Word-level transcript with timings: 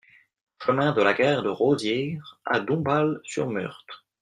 Chemin 0.57 0.93
de 0.93 1.03
la 1.03 1.13
Gare 1.13 1.43
de 1.43 1.49
Rosières 1.49 2.39
à 2.43 2.59
Dombasle-sur-Meurthe 2.59 4.07